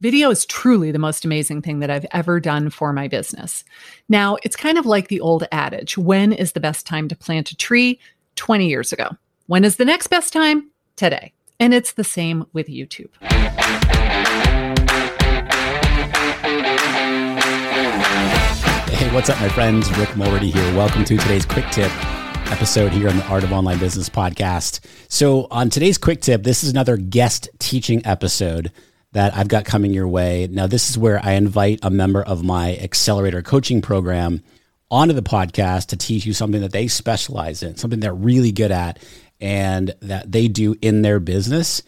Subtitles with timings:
[0.00, 3.64] Video is truly the most amazing thing that I've ever done for my business.
[4.08, 7.50] Now, it's kind of like the old adage when is the best time to plant
[7.50, 7.98] a tree?
[8.36, 9.08] 20 years ago.
[9.48, 10.70] When is the next best time?
[10.94, 11.32] Today.
[11.58, 13.08] And it's the same with YouTube.
[18.92, 19.90] Hey, what's up, my friends?
[19.98, 20.76] Rick Mulready here.
[20.76, 21.90] Welcome to today's quick tip
[22.52, 24.78] episode here on the Art of Online Business podcast.
[25.08, 28.70] So, on today's quick tip, this is another guest teaching episode
[29.12, 30.48] that I've got coming your way.
[30.50, 34.42] Now, this is where I invite a member of my accelerator coaching program
[34.90, 38.70] onto the podcast to teach you something that they specialize in, something they're really good
[38.70, 38.98] at
[39.40, 41.82] and that they do in their business.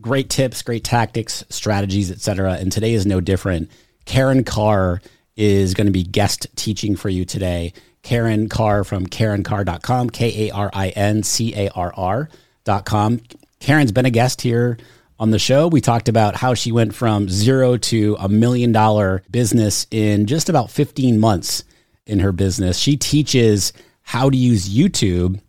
[0.00, 2.54] Great tips, great tactics, strategies, etc.
[2.54, 3.70] And today is no different.
[4.04, 5.00] Karin Carr
[5.36, 7.72] is going to be guest teaching for you today.
[8.02, 13.20] Karin Carr from KarinCarr.com, K A R I N C A R R.com.
[13.60, 14.78] Karin's been a guest here
[15.18, 19.22] on the show, we talked about how she went from zero to a million dollar
[19.30, 21.64] business in just about 15 months
[22.06, 22.78] in her business.
[22.78, 25.40] She teaches how to use YouTube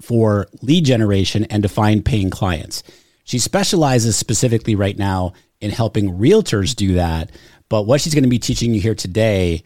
[0.00, 2.82] for lead generation and to find paying clients.
[3.24, 7.30] She specializes specifically right now in helping realtors do that.
[7.68, 9.62] But what she's going to be teaching you here today,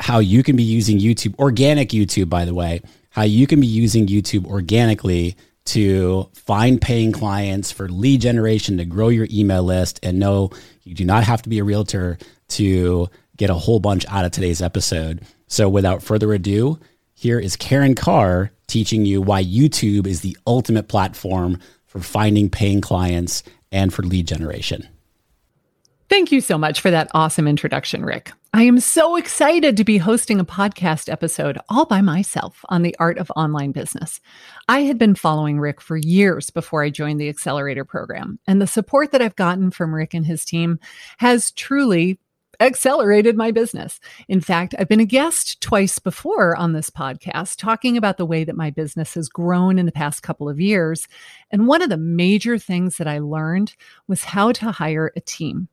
[0.00, 2.80] how you can be using YouTube, organic YouTube, by the way,
[3.10, 5.36] how you can be using YouTube organically
[5.68, 10.50] to find paying clients for lead generation to grow your email list and no
[10.82, 12.16] you do not have to be a realtor
[12.48, 16.78] to get a whole bunch out of today's episode so without further ado
[17.14, 22.80] here is karin carr teaching you why youtube is the ultimate platform for finding paying
[22.80, 24.88] clients and for lead generation
[26.08, 28.32] Thank you so much for that awesome introduction, Rick.
[28.54, 32.96] I am so excited to be hosting a podcast episode all by myself on the
[32.98, 34.22] art of online business.
[34.68, 38.66] I had been following Rick for years before I joined the Accelerator program, and the
[38.66, 40.80] support that I've gotten from Rick and his team
[41.18, 42.18] has truly
[42.58, 44.00] accelerated my business.
[44.28, 48.44] In fact, I've been a guest twice before on this podcast talking about the way
[48.44, 51.06] that my business has grown in the past couple of years.
[51.50, 53.76] And one of the major things that I learned
[54.06, 55.68] was how to hire a team.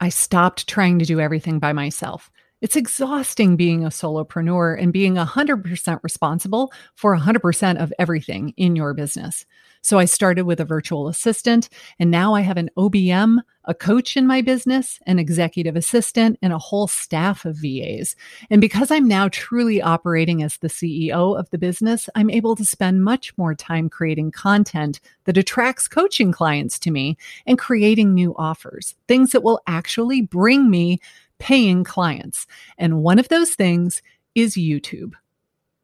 [0.00, 2.30] I stopped trying to do everything by myself.
[2.60, 8.92] It's exhausting being a solopreneur and being 100% responsible for 100% of everything in your
[8.92, 9.46] business.
[9.82, 14.14] So I started with a virtual assistant, and now I have an OBM, a coach
[14.14, 18.14] in my business, an executive assistant, and a whole staff of VAs.
[18.50, 22.64] And because I'm now truly operating as the CEO of the business, I'm able to
[22.64, 27.16] spend much more time creating content that attracts coaching clients to me
[27.46, 30.98] and creating new offers, things that will actually bring me
[31.40, 32.46] paying clients.
[32.78, 34.00] And one of those things
[34.36, 35.14] is YouTube.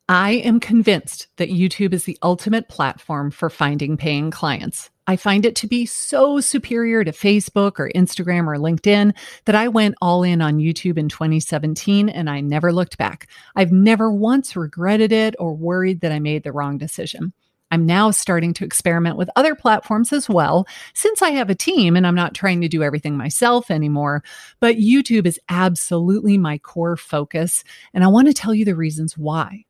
[0.09, 4.91] I am convinced that YouTube is the ultimate platform for finding paying clients.
[5.09, 9.17] I find it to be so superior to Facebook or Instagram or LinkedIn
[9.47, 13.29] that I went all in on YouTube in 2017 and I never looked back.
[13.57, 17.33] I've never once regretted it or worried that I made the wrong decision.
[17.71, 21.97] I'm now starting to experiment with other platforms as well, since I have a team
[21.97, 24.23] and I'm not trying to do everything myself anymore.
[24.61, 27.65] But YouTube is absolutely my core focus.
[27.93, 29.66] And I want to tell you the reasons why.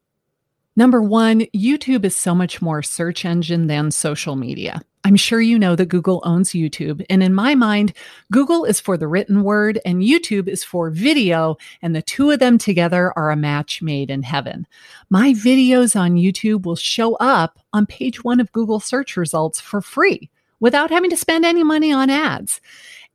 [0.78, 4.82] Number one, YouTube is so much more search engine than social media.
[5.04, 7.02] I'm sure you know that Google owns YouTube.
[7.08, 7.94] And in my mind,
[8.30, 11.56] Google is for the written word and YouTube is for video.
[11.80, 14.66] And the two of them together are a match made in heaven.
[15.08, 19.80] My videos on YouTube will show up on page one of Google search results for
[19.80, 20.28] free
[20.60, 22.60] without having to spend any money on ads.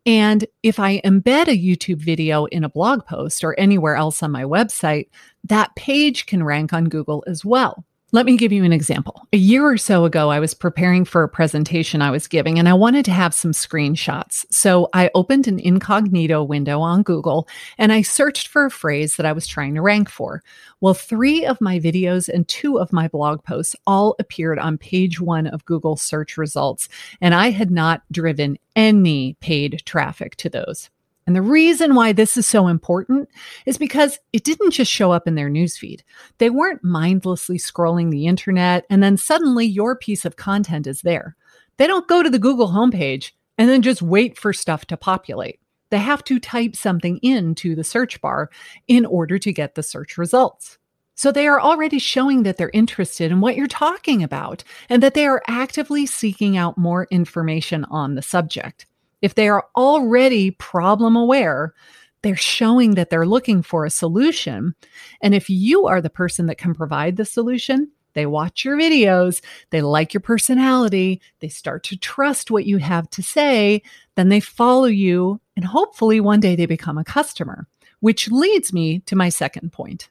[0.05, 4.31] And if I embed a YouTube video in a blog post or anywhere else on
[4.31, 5.09] my website,
[5.43, 7.85] that page can rank on Google as well.
[8.13, 9.25] Let me give you an example.
[9.31, 12.67] A year or so ago, I was preparing for a presentation I was giving and
[12.67, 14.45] I wanted to have some screenshots.
[14.51, 17.47] So I opened an incognito window on Google
[17.77, 20.43] and I searched for a phrase that I was trying to rank for.
[20.81, 25.21] Well, three of my videos and two of my blog posts all appeared on page
[25.21, 26.89] one of Google search results,
[27.21, 30.89] and I had not driven any paid traffic to those.
[31.27, 33.29] And the reason why this is so important
[33.65, 36.01] is because it didn't just show up in their newsfeed.
[36.39, 41.35] They weren't mindlessly scrolling the internet and then suddenly your piece of content is there.
[41.77, 45.59] They don't go to the Google homepage and then just wait for stuff to populate.
[45.91, 48.49] They have to type something into the search bar
[48.87, 50.77] in order to get the search results.
[51.15, 55.13] So they are already showing that they're interested in what you're talking about and that
[55.13, 58.87] they are actively seeking out more information on the subject.
[59.21, 61.73] If they are already problem aware,
[62.21, 64.75] they're showing that they're looking for a solution.
[65.21, 69.41] And if you are the person that can provide the solution, they watch your videos,
[69.69, 73.81] they like your personality, they start to trust what you have to say,
[74.15, 77.67] then they follow you, and hopefully one day they become a customer,
[78.01, 80.09] which leads me to my second point.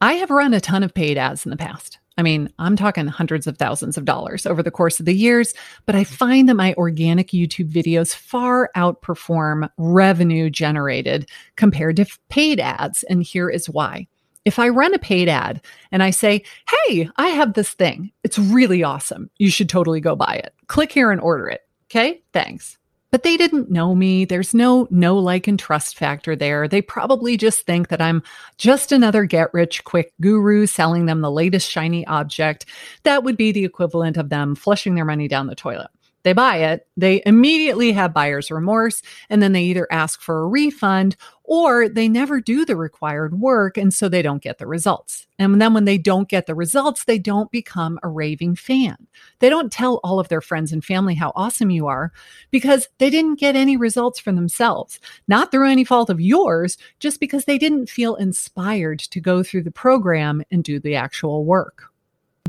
[0.00, 1.98] I have run a ton of paid ads in the past.
[2.18, 5.52] I mean, I'm talking hundreds of thousands of dollars over the course of the years,
[5.84, 12.58] but I find that my organic YouTube videos far outperform revenue generated compared to paid
[12.58, 13.02] ads.
[13.04, 14.06] And here is why.
[14.46, 15.60] If I run a paid ad
[15.90, 16.44] and I say,
[16.86, 19.28] Hey, I have this thing, it's really awesome.
[19.38, 20.54] You should totally go buy it.
[20.68, 21.62] Click here and order it.
[21.90, 22.78] Okay, thanks
[23.10, 24.24] but they didn't know me.
[24.24, 26.68] There's no no like and trust factor there.
[26.68, 28.22] They probably just think that I'm
[28.58, 32.66] just another get rich quick guru selling them the latest shiny object.
[33.04, 35.90] That would be the equivalent of them flushing their money down the toilet.
[36.26, 39.00] They buy it, they immediately have buyer's remorse,
[39.30, 41.14] and then they either ask for a refund
[41.44, 43.78] or they never do the required work.
[43.78, 45.28] And so they don't get the results.
[45.38, 48.96] And then when they don't get the results, they don't become a raving fan.
[49.38, 52.10] They don't tell all of their friends and family how awesome you are
[52.50, 57.20] because they didn't get any results for themselves, not through any fault of yours, just
[57.20, 61.84] because they didn't feel inspired to go through the program and do the actual work.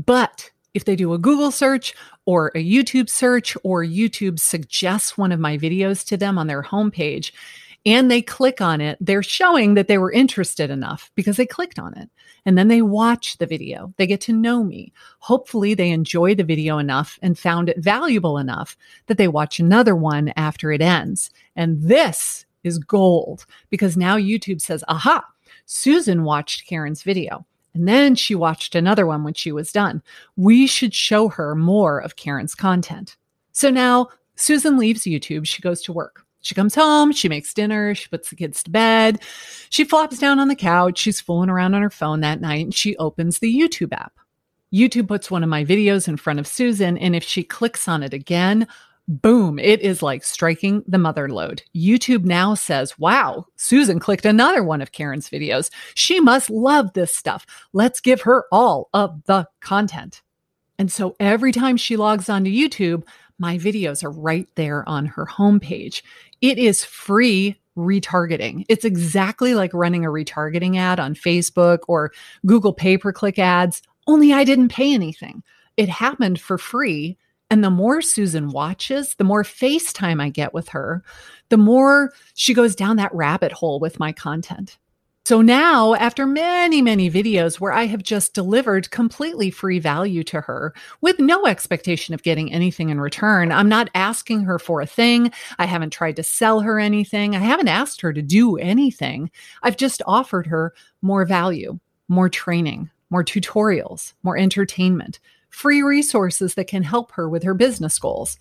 [0.04, 1.94] But if they do a Google search
[2.28, 6.62] or a YouTube search, or YouTube suggests one of my videos to them on their
[6.62, 7.32] homepage,
[7.86, 11.78] and they click on it, they're showing that they were interested enough because they clicked
[11.78, 12.10] on it.
[12.44, 13.94] And then they watch the video.
[13.96, 14.92] They get to know me.
[15.20, 18.76] Hopefully, they enjoy the video enough and found it valuable enough
[19.06, 21.30] that they watch another one after it ends.
[21.56, 25.24] And this is gold because now YouTube says, aha,
[25.64, 27.46] Susan watched Karin's video.
[27.78, 30.02] And then she watched another one when she was done.
[30.36, 33.16] We should show her more of Karin's content.
[33.52, 35.46] So now Susan leaves YouTube.
[35.46, 36.24] She goes to work.
[36.40, 39.20] She comes home, she makes dinner, she puts the kids to bed,
[39.70, 42.74] she flops down on the couch, she's fooling around on her phone that night, and
[42.74, 44.12] she opens the YouTube app.
[44.72, 48.04] YouTube puts one of my videos in front of Susan, and if she clicks on
[48.04, 48.68] it again,
[49.08, 51.62] boom, it is like striking the mother load.
[51.74, 55.70] YouTube now says, wow, Susan clicked another one of Karin's videos.
[55.94, 57.46] She must love this stuff.
[57.72, 60.22] Let's give her all of the content.
[60.78, 63.04] And so every time she logs onto YouTube,
[63.38, 66.02] my videos are right there on her homepage.
[66.40, 68.66] It is free retargeting.
[68.68, 72.12] It's exactly like running a retargeting ad on Facebook or
[72.44, 75.42] Google pay per click ads, only I didn't pay anything.
[75.76, 77.16] It happened for free
[77.50, 81.02] and the more Susan watches, the more FaceTime I get with her,
[81.48, 84.78] the more she goes down that rabbit hole with my content.
[85.24, 90.40] So now, after many, many videos where I have just delivered completely free value to
[90.40, 94.86] her with no expectation of getting anything in return, I'm not asking her for a
[94.86, 95.30] thing.
[95.58, 97.36] I haven't tried to sell her anything.
[97.36, 99.30] I haven't asked her to do anything.
[99.62, 101.78] I've just offered her more value,
[102.08, 107.98] more training, more tutorials, more entertainment, free resources that can help her with her business
[107.98, 108.38] goals.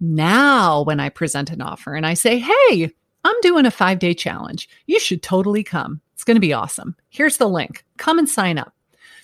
[0.00, 2.90] Now, when I present an offer and I say, hey,
[3.24, 6.00] I'm doing a five day challenge, you should totally come.
[6.14, 6.96] It's going to be awesome.
[7.10, 7.84] Here's the link.
[7.96, 8.72] Come and sign up.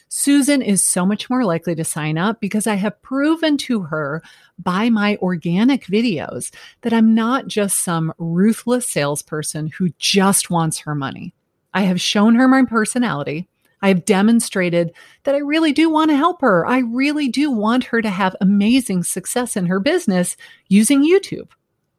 [0.08, 4.22] Susan is so much more likely to sign up because I have proven to her
[4.62, 10.94] by my organic videos that I'm not just some ruthless salesperson who just wants her
[10.94, 11.34] money.
[11.72, 13.48] I have shown her my personality.
[13.84, 16.66] I have demonstrated that I really do want to help her.
[16.66, 20.38] I really do want her to have amazing success in her business
[20.68, 21.50] using YouTube.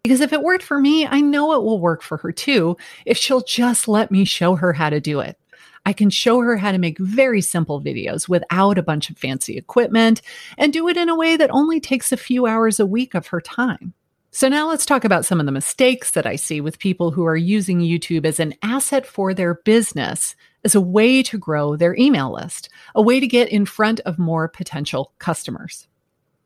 [0.01, 2.75] Because if it worked for me, I know it will work for her too
[3.05, 5.37] if she'll just let me show her how to do it.
[5.85, 9.55] I can show her how to make very simple videos without a bunch of fancy
[9.55, 10.23] equipment
[10.57, 13.27] and do it in a way that only takes a few hours a week of
[13.27, 13.93] her time.
[14.31, 17.25] So, now let's talk about some of the mistakes that I see with people who
[17.25, 21.95] are using YouTube as an asset for their business, as a way to grow their
[21.95, 25.87] email list, a way to get in front of more potential customers.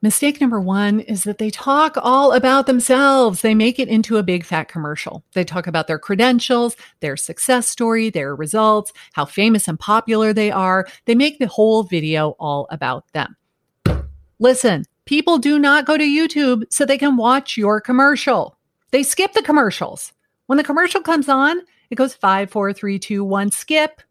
[0.01, 3.41] Mistake number one is that they talk all about themselves.
[3.41, 5.25] They make it into a big fat commercial.
[5.33, 10.51] They talk about their credentials, their success story, their results, how famous and popular they
[10.51, 10.87] are.
[11.05, 13.35] They make the whole video all about them.
[14.39, 18.57] Listen, people do not go to YouTube so they can watch your commercial.
[18.91, 20.13] They skip the commercials.
[20.45, 21.59] When the commercial comes on,
[21.89, 24.01] it goes five, four, three, two, one, skip.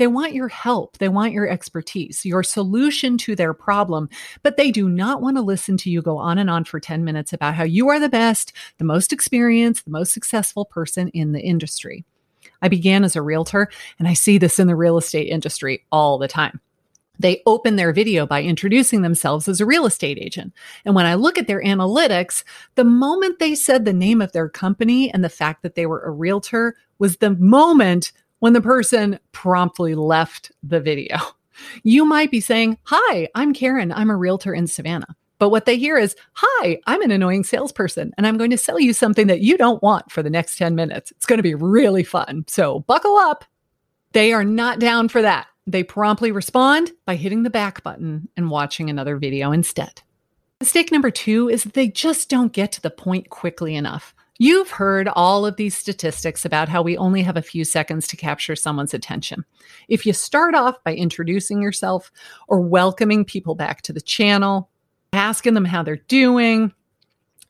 [0.00, 0.96] They want your help.
[0.96, 4.08] They want your expertise, your solution to their problem,
[4.42, 7.04] but they do not want to listen to you go on and on for 10
[7.04, 11.32] minutes about how you are the best, the most experienced, the most successful person in
[11.32, 12.06] the industry.
[12.62, 16.16] I began as a realtor, and I see this in the real estate industry all
[16.16, 16.62] the time.
[17.18, 20.54] They open their video by introducing themselves as a real estate agent.
[20.86, 22.42] And when I look at their analytics,
[22.74, 26.00] the moment they said the name of their company and the fact that they were
[26.00, 31.16] a realtor was the moment when the person promptly left the video.
[31.82, 33.92] You might be saying, Hi, I'm Karin.
[33.92, 35.14] I'm a realtor in Savannah.
[35.38, 38.80] But what they hear is, Hi, I'm an annoying salesperson, and I'm going to sell
[38.80, 41.10] you something that you don't want for the next 10 minutes.
[41.12, 42.44] It's going to be really fun.
[42.48, 43.44] So buckle up.
[44.12, 45.46] They are not down for that.
[45.66, 50.02] They promptly respond by hitting the back button and watching another video instead.
[50.58, 54.14] Mistake number two is that they just don't get to the point quickly enough.
[54.42, 58.16] You've heard all of these statistics about how we only have a few seconds to
[58.16, 59.44] capture someone's attention.
[59.88, 62.10] If you start off by introducing yourself
[62.48, 64.70] or welcoming people back to the channel,
[65.12, 66.72] asking them how they're doing,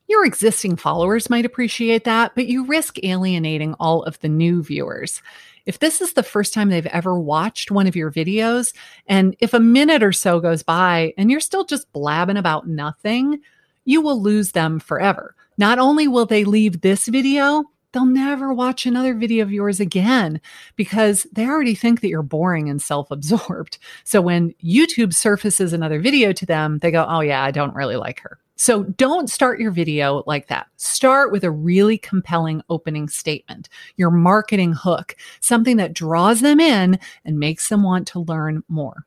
[0.09, 5.21] your existing followers might appreciate that, but you risk alienating all of the new viewers.
[5.65, 8.73] If this is the first time they've ever watched one of your videos,
[9.07, 13.39] and if a minute or so goes by and you're still just blabbing about nothing,
[13.85, 15.37] you will lose them forever.
[15.61, 20.41] Not only will they leave this video, they'll never watch another video of yours again
[20.75, 23.77] because they already think that you're boring and self absorbed.
[24.03, 27.95] So when YouTube surfaces another video to them, they go, Oh, yeah, I don't really
[27.95, 28.39] like her.
[28.55, 30.65] So don't start your video like that.
[30.77, 36.97] Start with a really compelling opening statement, your marketing hook, something that draws them in
[37.23, 39.05] and makes them want to learn more.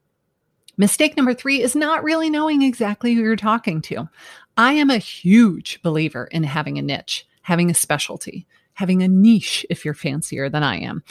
[0.77, 4.09] Mistake number three is not really knowing exactly who you're talking to.
[4.57, 9.67] I am a huge believer in having a niche, having a specialty, having a niche
[9.69, 11.03] if you're fancier than I am.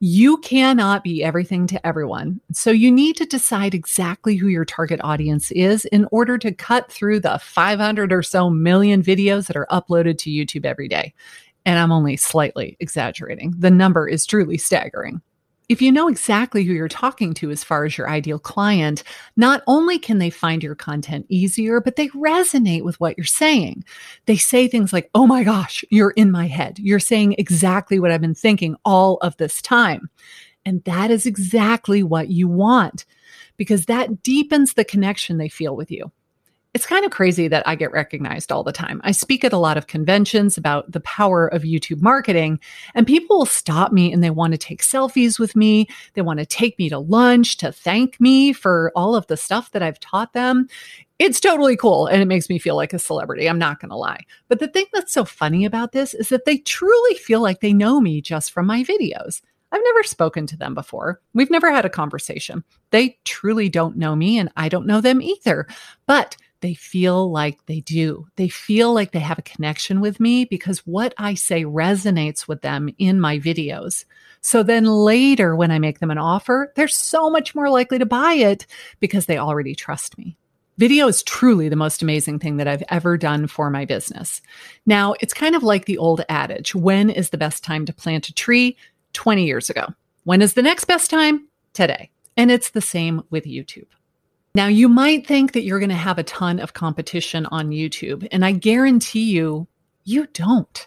[0.00, 2.40] You cannot be everything to everyone.
[2.52, 6.90] So you need to decide exactly who your target audience is in order to cut
[6.90, 11.14] through the 500 or so million videos that are uploaded to YouTube every day.
[11.66, 13.54] And I'm only slightly exaggerating.
[13.58, 15.20] The number is truly staggering.
[15.68, 19.02] If you know exactly who you're talking to as far as your ideal client,
[19.36, 23.84] not only can they find your content easier, but they resonate with what you're saying.
[24.24, 26.78] They say things like, Oh my gosh, you're in my head.
[26.78, 30.08] You're saying exactly what I've been thinking all of this time.
[30.64, 33.04] And that is exactly what you want
[33.58, 36.10] because that deepens the connection they feel with you
[36.78, 39.00] it's kind of crazy that I get recognized all the time.
[39.02, 42.60] I speak at a lot of conventions about the power of YouTube marketing,
[42.94, 45.88] and people will stop me and they want to take selfies with me.
[46.14, 49.72] They want to take me to lunch to thank me for all of the stuff
[49.72, 50.68] that I've taught them.
[51.18, 53.48] It's totally cool and it makes me feel like a celebrity.
[53.48, 54.20] I'm not going to lie.
[54.46, 57.72] But the thing that's so funny about this is that they truly feel like they
[57.72, 59.40] know me just from my videos.
[59.72, 61.20] I've never spoken to them before.
[61.34, 62.62] We've never had a conversation.
[62.90, 65.66] They truly don't know me and I don't know them either.
[66.06, 68.26] But they feel like they do.
[68.36, 72.62] They feel like they have a connection with me because what I say resonates with
[72.62, 74.04] them in my videos.
[74.40, 78.06] So then later, when I make them an offer, they're so much more likely to
[78.06, 78.66] buy it
[79.00, 80.36] because they already trust me.
[80.78, 84.40] Video is truly the most amazing thing that I've ever done for my business.
[84.86, 88.28] Now, it's kind of like the old adage when is the best time to plant
[88.28, 88.76] a tree?
[89.14, 89.86] 20 years ago.
[90.24, 91.48] When is the next best time?
[91.72, 92.10] Today.
[92.36, 93.86] And it's the same with YouTube.
[94.54, 98.26] Now, you might think that you're going to have a ton of competition on YouTube,
[98.32, 99.68] and I guarantee you,
[100.04, 100.86] you don't.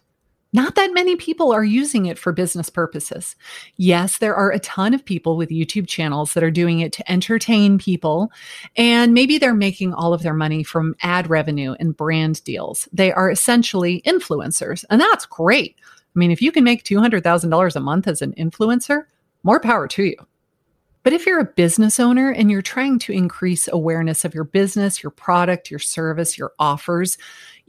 [0.53, 3.38] Not that many people are using it for business purposes.
[3.77, 7.10] Yes, there are a ton of people with YouTube channels that are doing it to
[7.10, 8.32] entertain people,
[8.75, 12.89] and maybe they're making all of their money from ad revenue and brand deals.
[12.91, 15.77] They are essentially influencers, and that's great.
[15.88, 19.03] I mean, if you can make $200,000 a month as an influencer,
[19.44, 20.15] more power to you.
[21.03, 25.01] But if you're a business owner and you're trying to increase awareness of your business,
[25.01, 27.17] your product, your service, your offers,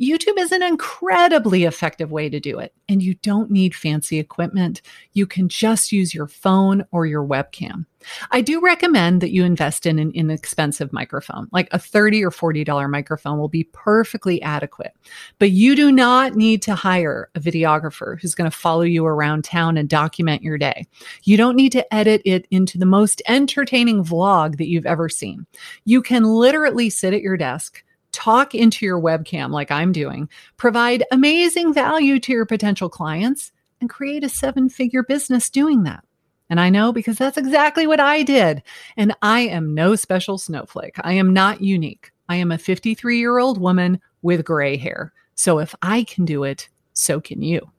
[0.02, 2.74] YouTube is an incredibly effective way to do it.
[2.88, 4.82] And you don't need fancy equipment.
[5.12, 7.86] You can just use your phone or your webcam.
[8.32, 12.90] I do recommend that you invest in an inexpensive microphone, like a 30 or $40
[12.90, 14.92] microphone will be perfectly adequate.
[15.38, 19.44] But you do not need to hire a videographer who's going to follow you around
[19.44, 20.84] town and document your day.
[21.22, 25.46] You don't need to edit it into the most entertaining vlog that you've ever seen.
[25.84, 31.04] You can literally sit at your desk talk into your webcam like I'm doing, provide
[31.10, 36.04] amazing value to your potential clients, and create a seven figure business doing that.
[36.48, 38.62] And I know because that's exactly what I did.
[38.96, 40.96] And I am no special snowflake.
[41.00, 42.12] I am not unique.
[42.28, 45.12] I am a 53 year old woman with gray hair.
[45.34, 47.70] So if I can do it, so can you.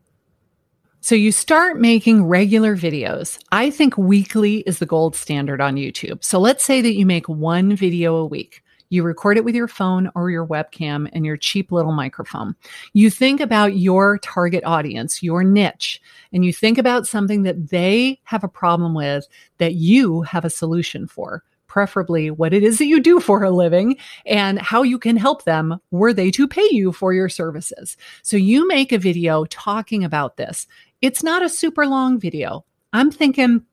[1.02, 3.38] So you start making regular videos.
[3.52, 6.24] I think weekly is the gold standard on YouTube.
[6.24, 8.62] So let's say that you make one video a week.
[8.93, 12.55] You record it with your phone or your webcam and your cheap little microphone.
[12.93, 16.00] You think about your target audience, your niche,
[16.31, 19.25] and you think about something that they have a problem with
[19.57, 23.50] that you have a solution for preferably what it is that you do for a
[23.50, 23.97] living
[24.27, 27.97] and how you can help them were they to pay you for your services.
[28.21, 30.67] So you make a video talking about this.
[31.01, 32.63] It's not a super long video.
[32.93, 33.65] I'm thinking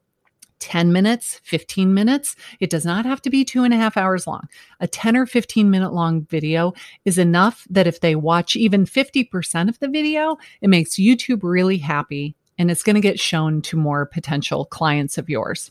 [0.60, 2.36] 10 minutes, 15 minutes.
[2.60, 4.48] It does not have to be two and a half hours long.
[4.80, 6.72] A 10 or 15 minute long video
[7.04, 11.78] is enough that if they watch even 50% of the video, it makes YouTube really
[11.78, 15.70] happy and it's going to get shown to more potential clients of yours.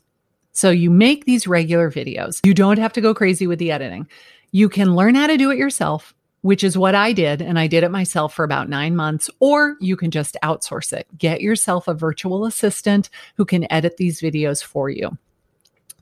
[0.51, 2.45] So you make these regular videos.
[2.45, 4.07] You don't have to go crazy with the editing.
[4.51, 7.41] You can learn how to do it yourself which is what I did.
[7.41, 11.07] And I did it myself for about nine months, or you can just outsource it.
[11.17, 15.17] Get yourself a virtual assistant who can edit these videos for you.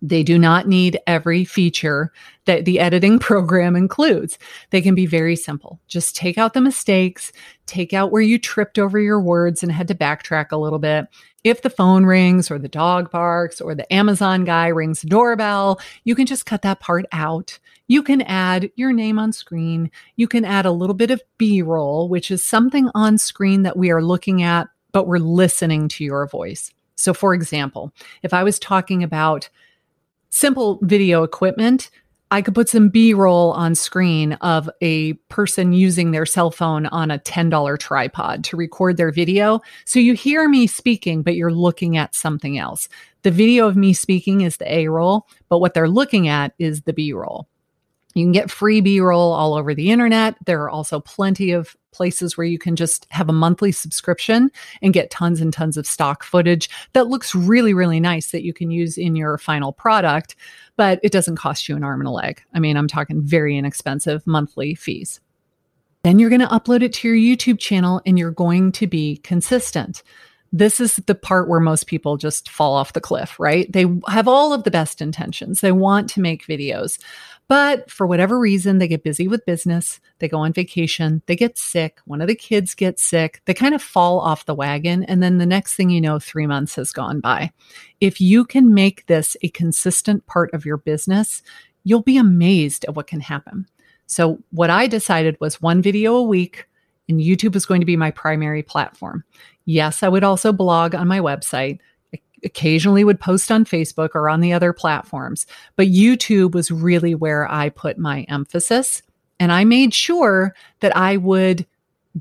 [0.01, 2.12] They do not need every feature
[2.46, 4.38] that the editing program includes.
[4.70, 5.79] They can be very simple.
[5.88, 7.32] Just take out the mistakes,
[7.65, 11.08] take out where you tripped over your words and had to backtrack a little bit.
[11.44, 15.79] If the phone rings or the dog barks or the Amazon guy rings the doorbell,
[16.03, 17.58] you can just cut that part out.
[17.88, 19.89] You can add your name on screen.
[20.17, 23.78] You can add a little bit of B roll, which is something on screen that
[23.78, 26.73] we are looking at, but we're listening to your voice.
[26.95, 29.50] So, for example, if I was talking about
[30.30, 31.89] simple video equipment,
[32.30, 36.88] I could put some B roll on screen of a person using their cell phone
[36.88, 39.62] on a $10 tripod to record their video.
[39.86, 42.89] So you hear me speaking, but you're looking at something else.
[43.21, 46.82] The video of me speaking is the A roll, but what they're looking at is
[46.82, 47.47] the B roll.
[48.17, 50.36] You can get free B roll all over the internet.
[50.45, 54.49] There are also plenty of places where you can just have a monthly subscription
[54.82, 58.53] and get tons and tons of stock footage that looks really, really nice that you
[58.53, 60.36] can use in your final product,
[60.77, 62.41] but it doesn't cost you an arm and a leg.
[62.56, 65.19] I mean, I'm talking very inexpensive monthly fees.
[66.03, 69.17] Then you're going to upload it to your YouTube channel and you're going to be
[69.17, 70.01] consistent
[70.53, 73.71] this is the part where most people just fall off the cliff, right?
[73.71, 75.62] They have all of the best intentions.
[75.62, 76.99] They want to make videos,
[77.47, 81.57] but for whatever reason, they get busy with business, they go on vacation, they get
[81.57, 85.03] sick, one of the kids gets sick, they kind of fall off the wagon.
[85.03, 87.51] And then the next thing you know, three months has gone by.
[88.01, 91.41] If you can make this a consistent part of your business,
[91.86, 93.65] you'll be amazed at what can happen.
[94.07, 96.67] So, what I decided was one video a week,
[97.10, 99.23] and YouTube is going to be my primary platform.
[99.67, 101.80] Yes, I would also blog on my website
[102.43, 107.51] occasionally would post on Facebook or on the other platforms, but YouTube was really where
[107.51, 109.01] I put my emphasis.
[109.39, 111.65] And I made sure that I would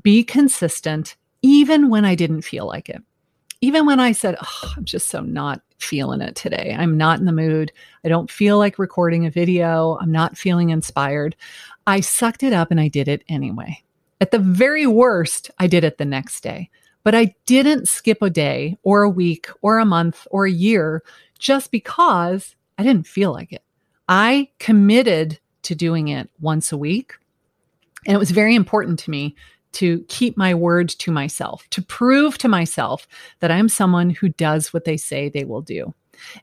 [0.01, 3.01] be consistent even when I didn't feel like it.
[3.61, 6.75] Even when I said, oh, I'm just so not feeling it today.
[6.77, 7.71] I'm not in the mood.
[8.03, 9.97] I don't feel like recording a video.
[10.01, 11.35] I'm not feeling inspired.
[11.87, 13.81] I sucked it up and I did it anyway.
[14.19, 16.69] At the very worst, I did it the next day.
[17.07, 21.03] But I didn't skip a day or a week or a month or a year
[21.39, 23.63] just because I didn't feel like it.
[24.09, 27.13] I committed to doing it once a week.
[28.05, 29.37] And it was very important to me
[29.71, 33.07] to keep my word to myself, to prove to myself
[33.39, 35.93] that I'm someone who does what they say they will do.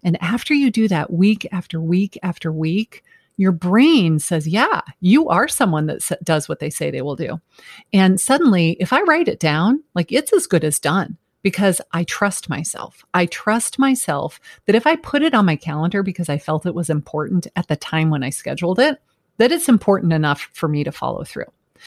[0.03, 3.05] And after you do that week after week after week,
[3.37, 7.41] your brain says, Yeah, you are someone that does what they say they will do.
[7.93, 12.05] And suddenly, if I write it down, like it's as good as done because I
[12.05, 13.05] trust myself.
[13.13, 16.75] I trust myself that if I put it on my calendar because I felt it
[16.75, 18.99] was important at the time when I scheduled it,
[19.39, 21.45] that it's important enough for me to follow through.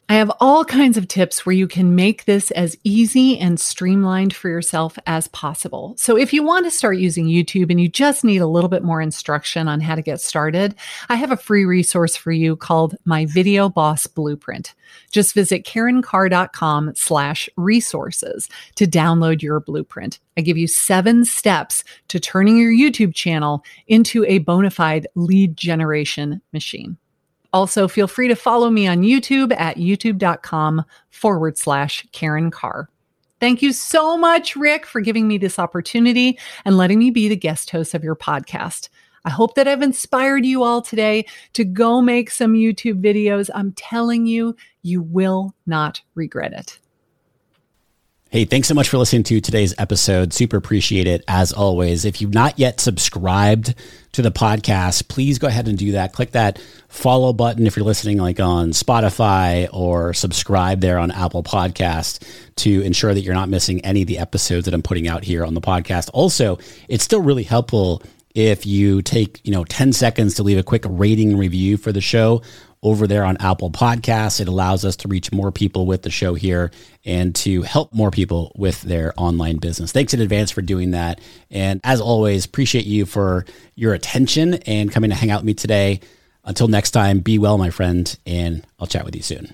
[0.10, 4.34] I have all kinds of tips where you can make this as easy and streamlined
[4.34, 5.96] for yourself as possible.
[5.98, 8.84] So, if you want to start using YouTube and you just need a little bit
[8.84, 10.76] more instruction on how to get started,
[11.10, 14.74] I have a free resource for you called My Video Boss Blueprint.
[15.12, 20.20] Just visit karincarr.com slash resources to download your blueprint.
[20.38, 25.58] I give you seven steps to turning your YouTube channel into a bona fide lead
[25.58, 26.98] generation machine.
[27.58, 32.88] Also, feel free to follow me on YouTube at youtube.com forward slash Karin Carr.
[33.40, 37.36] Thank you so much, Rick, for giving me this opportunity and letting me be the
[37.36, 38.90] guest host of your podcast.
[39.26, 43.50] I hope that I've inspired you all today to go make some YouTube videos.
[43.56, 46.78] I'm telling you, you will not regret it.
[48.30, 50.34] Hey, thanks so much for listening to today's episode.
[50.34, 52.04] Super appreciate it as always.
[52.04, 53.74] If you've not yet subscribed
[54.12, 56.12] to the podcast, please go ahead and do that.
[56.12, 61.42] Click that follow button if you're listening like on Spotify or subscribe there on Apple
[61.42, 62.22] Podcast
[62.58, 65.46] to ensure that you're not missing any of the episodes that I'm putting out here
[65.46, 66.10] on the podcast.
[66.12, 66.60] Also,
[66.90, 68.04] it's still really helpful
[68.36, 72.02] if you take, you know, 10 seconds to leave a quick rating review for the
[72.02, 72.42] show
[72.84, 74.40] over there on Apple Podcasts.
[74.40, 76.72] It allows us to reach more people with the show here
[77.06, 79.92] and to help more people with their online business.
[79.92, 81.20] Thanks in advance for doing that.
[81.50, 85.54] And as always, appreciate you for your attention and coming to hang out with me
[85.54, 86.02] today.
[86.44, 89.54] Until next time, be well, my friend, and I'll chat with you soon.